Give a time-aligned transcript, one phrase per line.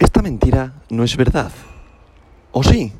[0.00, 1.52] Esta mentira no es verdad.
[2.52, 2.90] ¿O sí?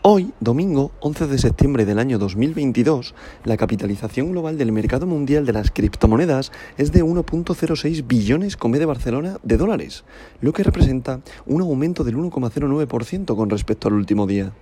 [0.00, 5.52] Hoy, domingo 11 de septiembre del año 2022, la capitalización global del mercado mundial de
[5.52, 10.04] las criptomonedas es de 1.06 billones con B de Barcelona de dólares,
[10.40, 14.54] lo que representa un aumento del 1,09% con respecto al último día.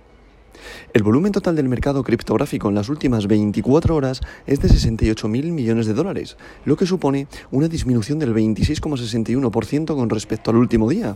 [0.93, 5.85] El volumen total del mercado criptográfico en las últimas 24 horas es de 68.000 millones
[5.85, 6.35] de dólares,
[6.65, 11.15] lo que supone una disminución del 26,61% con respecto al último día.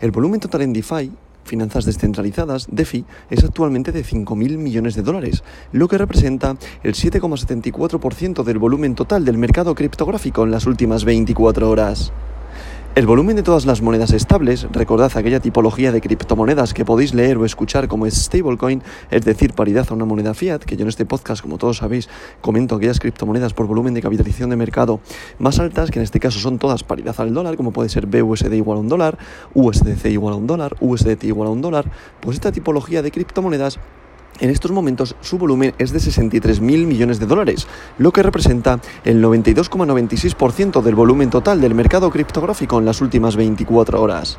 [0.00, 1.10] El volumen total en DeFi,
[1.44, 8.44] finanzas descentralizadas, DeFi, es actualmente de 5.000 millones de dólares, lo que representa el 7,74%
[8.44, 12.12] del volumen total del mercado criptográfico en las últimas 24 horas.
[12.96, 17.38] El volumen de todas las monedas estables, recordad aquella tipología de criptomonedas que podéis leer
[17.38, 21.06] o escuchar como stablecoin, es decir, paridad a una moneda fiat, que yo en este
[21.06, 22.08] podcast, como todos sabéis,
[22.40, 24.98] comento aquellas criptomonedas por volumen de capitalización de mercado
[25.38, 28.52] más altas, que en este caso son todas paridad al dólar, como puede ser BUSD
[28.54, 29.18] igual a un dólar,
[29.54, 31.84] USDC igual a un dólar, USDT igual a un dólar,
[32.20, 33.78] pues esta tipología de criptomonedas
[34.40, 37.66] en estos momentos su volumen es de 63.000 millones de dólares,
[37.98, 44.00] lo que representa el 92,96% del volumen total del mercado criptográfico en las últimas 24
[44.00, 44.38] horas.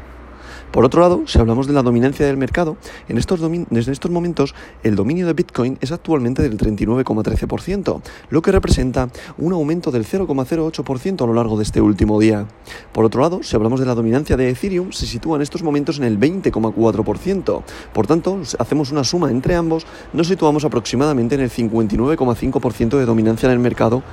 [0.72, 2.78] Por otro lado, si hablamos de la dominancia del mercado,
[3.10, 8.52] en estos, desde estos momentos el dominio de Bitcoin es actualmente del 39,13%, lo que
[8.52, 12.48] representa un aumento del 0,08% a lo largo de este último día.
[12.94, 15.98] Por otro lado, si hablamos de la dominancia de Ethereum, se sitúa en estos momentos
[15.98, 17.64] en el 20,4%.
[17.94, 23.48] Por tanto, hacemos una suma entre ambos, nos situamos aproximadamente en el 59,5% de dominancia
[23.48, 24.04] en el mercado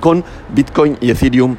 [0.00, 1.56] con Bitcoin y Ethereum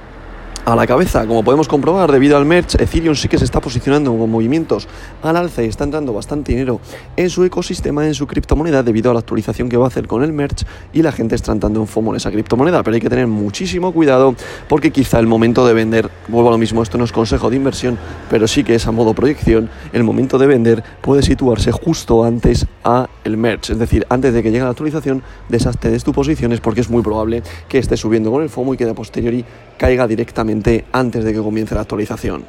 [0.65, 1.25] a la cabeza.
[1.27, 4.87] Como podemos comprobar, debido al merch, Ethereum sí que se está posicionando con movimientos
[5.21, 6.79] al alza y está entrando bastante dinero
[7.17, 10.23] en su ecosistema, en su criptomoneda, debido a la actualización que va a hacer con
[10.23, 12.81] el merch y la gente está entrando en FOMO en esa criptomoneda.
[12.83, 14.35] Pero hay que tener muchísimo cuidado
[14.69, 17.57] porque quizá el momento de vender, vuelvo a lo mismo, esto no es consejo de
[17.57, 17.97] inversión,
[18.29, 22.67] pero sí que es a modo proyección, el momento de vender puede situarse justo antes
[22.83, 26.59] a el merch, es decir, antes de que llegue la actualización, deshazte de tus posiciones
[26.59, 29.45] porque es muy probable que esté subiendo con el FOMO y que de posteriori
[29.77, 32.45] caiga directamente antes de que comience la actualización.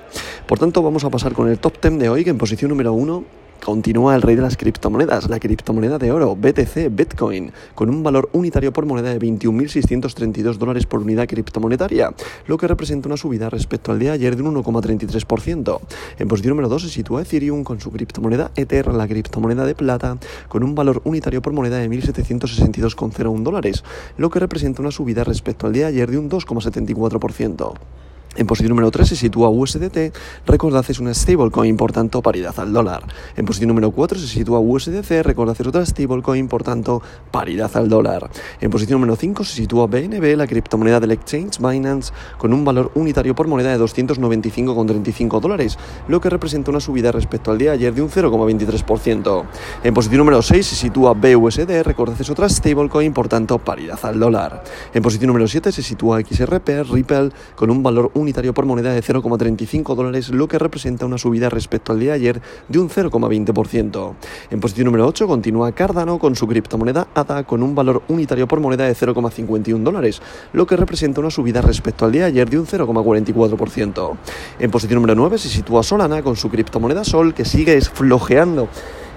[0.46, 2.92] Por tanto, vamos a pasar con el top 10 de hoy, que en posición número
[2.92, 8.02] 1 Continúa el rey de las criptomonedas, la criptomoneda de oro, BTC, Bitcoin, con un
[8.02, 12.12] valor unitario por moneda de 21.632 dólares por unidad criptomonetaria,
[12.46, 15.80] lo que representa una subida respecto al de ayer de un 1,33%.
[16.18, 20.18] En posición número 2 se sitúa Ethereum con su criptomoneda Ether, la criptomoneda de plata,
[20.48, 23.82] con un valor unitario por moneda de 1.762,01 dólares,
[24.18, 27.72] lo que representa una subida respecto al de ayer de un 2,74%.
[28.36, 30.12] En posición número 3 se sitúa USDT,
[30.44, 33.04] recordad es una stablecoin, por tanto paridad al dólar.
[33.36, 37.00] En posición número 4 se sitúa USDC, recordad es otra stablecoin, por tanto
[37.30, 38.28] paridad al dólar.
[38.60, 42.90] En posición número 5 se sitúa BNB, la criptomoneda del exchange Binance, con un valor
[42.96, 45.78] unitario por moneda de 295,35 dólares,
[46.08, 49.44] lo que representa una subida respecto al día de ayer de un 0,23%.
[49.84, 54.18] En posición número 6 se sitúa BUSD, recordad es otra stablecoin, por tanto paridad al
[54.18, 54.64] dólar.
[54.92, 58.92] En posición número 7 se sitúa XRP, Ripple, con un valor unitario unitario por moneda
[58.92, 62.90] de 0,35 dólares, lo que representa una subida respecto al día de ayer de un
[62.90, 64.14] 0,20%.
[64.50, 68.60] En posición número 8 continúa Cardano con su criptomoneda ADA con un valor unitario por
[68.60, 70.20] moneda de 0,51 dólares,
[70.52, 74.16] lo que representa una subida respecto al día de ayer de un 0,44%.
[74.58, 78.68] En posición número 9 se sitúa Solana con su criptomoneda Sol que sigue flojeando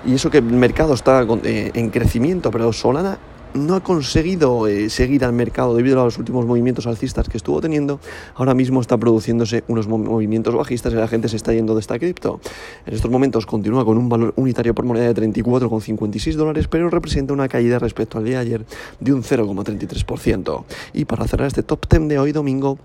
[0.06, 3.18] y eso que el mercado está eh, en crecimiento, pero Solana
[3.58, 7.60] no ha conseguido eh, seguir al mercado debido a los últimos movimientos alcistas que estuvo
[7.62, 8.00] teniendo,
[8.36, 12.00] ahora mismo está produciéndose unos movimientos bajistas y la gente se está yendo de esta
[12.00, 12.40] cripto.
[12.86, 17.34] En estos momentos continúa con un valor unitario por moneda de 34,56 dólares, pero representa
[17.34, 18.66] una caída respecto al día de ayer
[19.00, 20.64] de un 0,33%.
[20.94, 22.78] Y para cerrar este top 10 de hoy domingo,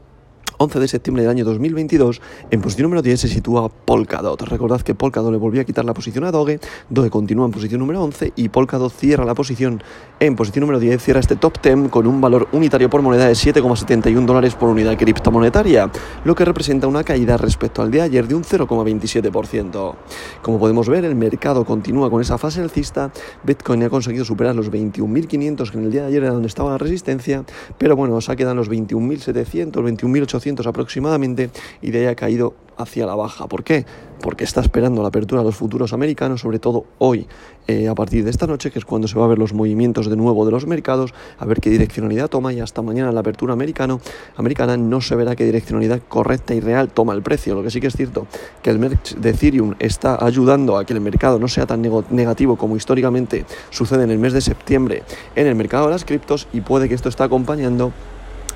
[0.62, 2.20] 11 de septiembre del año 2022,
[2.52, 4.40] en posición número 10 se sitúa Polkadot.
[4.42, 7.80] Recordad que Polkadot le volvió a quitar la posición a Doge, Doge continúa en posición
[7.80, 9.82] número 11 y Polkadot cierra la posición
[10.20, 13.32] en posición número 10, cierra este top 10 con un valor unitario por moneda de
[13.32, 15.90] 7,71 dólares por unidad criptomonetaria,
[16.24, 19.94] lo que representa una caída respecto al de ayer de un 0,27%.
[20.42, 23.10] Como podemos ver, el mercado continúa con esa fase alcista,
[23.42, 26.70] Bitcoin ha conseguido superar los 21.500 que en el día de ayer era donde estaba
[26.70, 27.44] la resistencia,
[27.78, 31.50] pero bueno, se ha quedado en los 21.700, 21.800 aproximadamente
[31.80, 33.46] y de ahí ha caído hacia la baja.
[33.46, 33.84] ¿Por qué?
[34.20, 37.26] Porque está esperando la apertura de los futuros americanos, sobre todo hoy,
[37.66, 40.08] eh, a partir de esta noche, que es cuando se va a ver los movimientos
[40.08, 43.52] de nuevo de los mercados, a ver qué direccionalidad toma y hasta mañana la apertura
[43.52, 44.00] americano,
[44.36, 47.54] americana no se verá qué direccionalidad correcta y real toma el precio.
[47.54, 48.26] Lo que sí que es cierto
[48.62, 52.56] que el merch de Ethereum está ayudando a que el mercado no sea tan negativo
[52.56, 55.02] como históricamente sucede en el mes de septiembre
[55.34, 57.92] en el mercado de las criptos y puede que esto está acompañando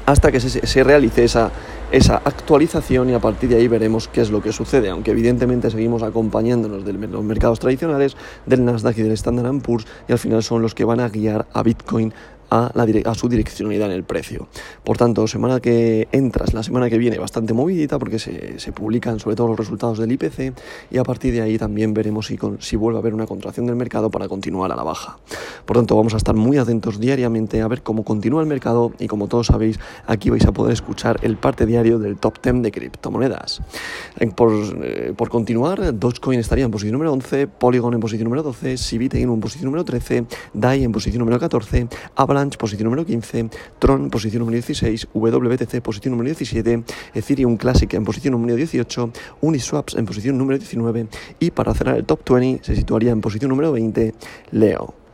[0.06, 1.50] hasta que se, realice esa,
[1.90, 5.70] esa actualización y a partir de ahí veremos qué es lo que sucede, aunque evidentemente
[5.70, 8.16] seguimos acompañándonos de los mercados tradicionales,
[8.46, 11.46] del Nasdaq y del Standard Poor's y al final son los que van a guiar
[11.52, 12.14] a Bitcoin
[12.50, 14.48] a, la, a, su direccionalidad en el precio.
[14.84, 19.18] Por tanto, semana que entras, la semana que viene, bastante movidita porque se, se publican
[19.20, 20.54] sobre todo los resultados del IPC
[20.90, 23.66] y a partir de ahí también veremos si, con, si vuelve a haber una contracción
[23.66, 25.18] del mercado para continuar a la baja.
[25.64, 29.06] Por tanto, vamos a estar muy atentos diariamente a ver cómo continúa el mercado y
[29.06, 32.72] como todos sabéis, aquí vais a poder escuchar el parte diario del top 10 de
[32.72, 33.62] criptomonedas.
[34.34, 34.52] Por,
[34.82, 39.28] eh, por continuar, Dogecoin estaría en posición número 11, Polygon en posición número 12, Civitein
[39.30, 41.88] en posición número 13, DAI en posición número 14,
[42.36, 43.48] Avalanche posición número 15,
[43.78, 46.84] Tron posición número 16, WBTC posición número 17,
[47.14, 49.10] Ethereum Classic en posición número 18,
[49.40, 51.08] Uniswaps en posición número 19
[51.40, 54.14] y para cerrar el top 20 se situaría en posición número 20
[54.52, 55.05] Leo.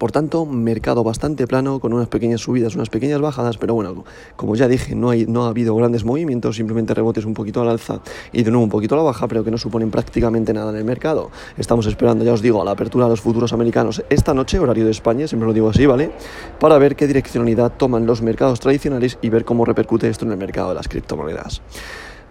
[0.00, 4.56] Por tanto, mercado bastante plano, con unas pequeñas subidas, unas pequeñas bajadas, pero bueno, como
[4.56, 8.00] ya dije, no, hay, no ha habido grandes movimientos, simplemente rebotes un poquito al alza
[8.32, 10.78] y de nuevo un poquito a la baja, pero que no suponen prácticamente nada en
[10.78, 11.30] el mercado.
[11.58, 14.86] Estamos esperando, ya os digo, a la apertura de los futuros americanos esta noche, horario
[14.86, 16.10] de España, siempre lo digo así, ¿vale?
[16.58, 20.38] Para ver qué direccionalidad toman los mercados tradicionales y ver cómo repercute esto en el
[20.38, 21.60] mercado de las criptomonedas.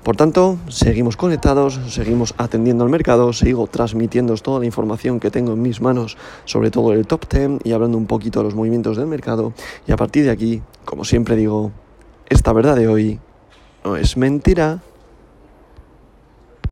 [0.04, 5.54] Por tanto, seguimos conectados, seguimos atendiendo al mercado, sigo transmitiendo toda la información que tengo
[5.54, 8.98] en mis manos sobre todo el top 10 y hablando un poquito de los movimientos
[8.98, 9.54] del mercado.
[9.88, 11.72] Y a partir de aquí, como siempre digo,
[12.30, 13.20] esta verdad de hoy
[13.84, 14.82] no es mentira.